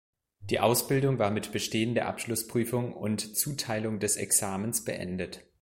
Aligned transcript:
Die 0.39 0.59
Ausbildung 0.59 1.19
war 1.19 1.29
mit 1.29 1.51
Bestehen 1.51 1.93
der 1.93 2.07
Abschlussprüfung 2.07 2.91
und 2.93 3.37
Zuteilung 3.37 3.99
des 3.99 4.15
Examens 4.15 4.83
beendet. 4.83 5.43